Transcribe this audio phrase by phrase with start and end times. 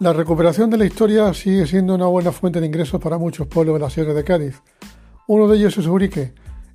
[0.00, 3.74] La recuperación de la historia sigue siendo una buena fuente de ingresos para muchos pueblos
[3.74, 4.62] de la Sierra de Cádiz.
[5.26, 6.34] Uno de ellos es Urique,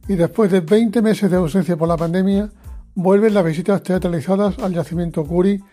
[0.10, 2.50] y después de 20 meses de ausencia por la pandemia,
[2.96, 5.64] vuelven las visitas teatralizadas al yacimiento Curi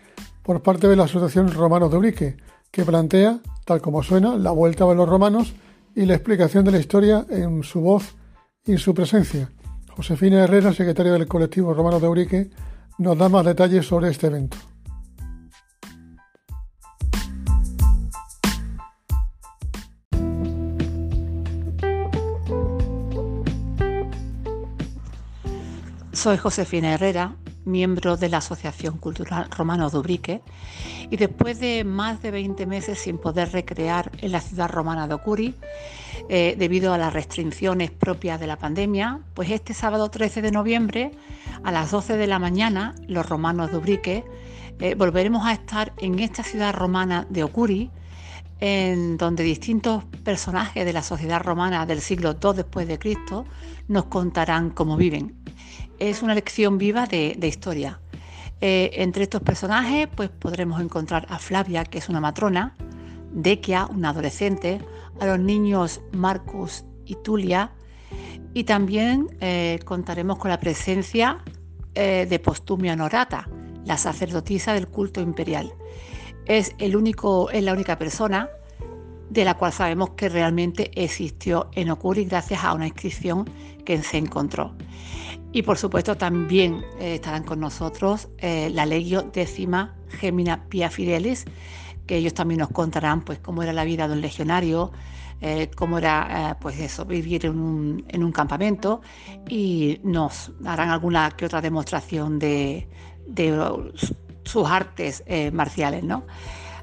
[0.43, 2.37] por parte de la Asociación Romanos de Urique,
[2.71, 5.53] que plantea, tal como suena, la vuelta de los romanos
[5.93, 8.15] y la explicación de la historia en su voz
[8.65, 9.51] y su presencia.
[9.89, 12.49] Josefina Herrera, secretaria del colectivo Romanos de Urique,
[12.97, 14.55] nos da más detalles sobre este evento.
[26.21, 27.35] Soy Josefina Herrera,
[27.65, 30.41] miembro de la Asociación Cultural Romano de Ubrique,
[31.09, 35.15] y después de más de 20 meses sin poder recrear en la ciudad romana de
[35.15, 35.55] Ocuri,
[36.29, 41.11] eh, debido a las restricciones propias de la pandemia, pues este sábado 13 de noviembre
[41.63, 44.23] a las 12 de la mañana, los romanos de Ubrique
[44.79, 47.89] eh, volveremos a estar en esta ciudad romana de Ocuri,
[48.59, 53.45] en donde distintos personajes de la sociedad romana del siglo II después de Cristo
[53.87, 55.40] nos contarán cómo viven
[56.01, 58.01] es una lección viva de, historia.
[58.59, 62.75] Eh, entre estos personajes pues podremos encontrar a Flavia, que es una matrona,
[63.31, 64.81] Dequia, una adolescente,
[65.19, 67.71] a los niños Marcus y Tulia,
[68.53, 71.37] y también eh, contaremos con la presencia
[71.93, 73.47] eh, de Postumia Norata,
[73.85, 75.71] la sacerdotisa del culto imperial.
[76.45, 78.49] Es, el único, es la única persona
[79.29, 83.45] de la cual sabemos que realmente existió en Ocuri gracias a una inscripción
[83.85, 84.75] que se encontró.
[85.53, 91.45] Y por supuesto también eh, estarán con nosotros eh, la Legio décima Gemina Pia Fidelis,
[92.07, 94.91] que ellos también nos contarán pues cómo era la vida de un legionario,
[95.41, 99.01] eh, cómo era pues eso, vivir en un, campamento
[99.49, 102.87] y nos harán alguna que otra demostración de,
[104.43, 106.25] sus artes marciales, ¿no?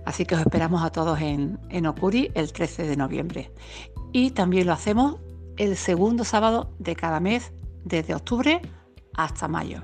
[0.05, 3.52] Así que os esperamos a todos en, en Okuri el 13 de noviembre.
[4.12, 5.17] Y también lo hacemos
[5.57, 7.52] el segundo sábado de cada mes
[7.89, 8.61] desde octubre
[9.15, 9.83] hasta mayo.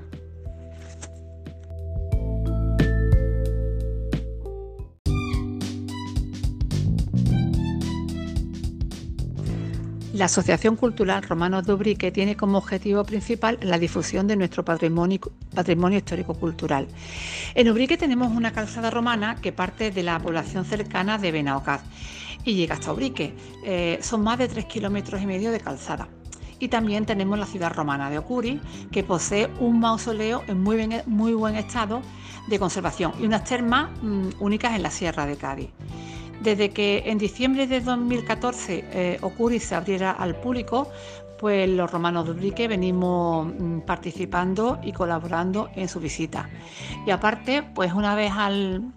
[10.14, 15.18] La Asociación Cultural Romano de Ubrique tiene como objetivo principal la difusión de nuestro patrimonio,
[15.96, 16.86] histórico-cultural.
[17.56, 21.82] En Ubrique tenemos una calzada romana que parte de la población cercana de Benaocaz
[22.44, 23.34] y llega hasta Ubrique.
[23.64, 26.06] Eh, son más de tres kilómetros y medio de calzada.
[26.64, 28.58] Y también tenemos la ciudad romana de Ocuri,
[28.90, 32.00] que posee un mausoleo en muy, buen estado
[32.48, 35.68] de conservación y unas termas mm, únicas en la Sierra de Cádiz.
[36.40, 40.88] Desde que en diciembre de 2014 eh, Ocuri se abriera al público,
[41.38, 46.48] pues los romanos de Ubrique venimos mm, participando y colaborando en su visita.
[47.06, 48.90] Y aparte, pues una vez al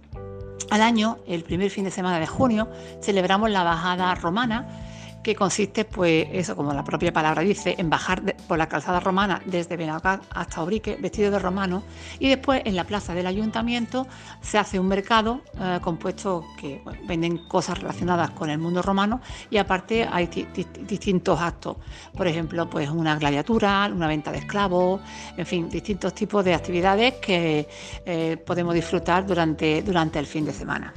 [0.70, 2.70] año, el primer fin de semana de junio,
[3.02, 4.87] celebramos la bajada romana
[5.28, 9.42] que consiste, pues eso, como la propia palabra dice, en bajar por la calzada romana
[9.46, 11.84] desde Benacat hasta Obrique, vestido de romano,
[12.18, 14.08] y después en la plaza del ayuntamiento
[14.40, 19.58] se hace un mercado eh, compuesto que venden cosas relacionadas con el mundo romano y
[19.58, 21.76] aparte hay distintos actos,
[22.16, 25.02] por ejemplo, pues una gladiatura, una venta de esclavos,
[25.36, 27.68] en fin, distintos tipos de actividades que
[28.06, 30.94] eh, podemos disfrutar durante, durante el fin de semana.